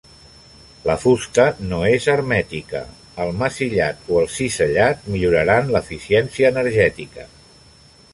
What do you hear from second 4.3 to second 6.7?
cisellat milloraran l'eficiència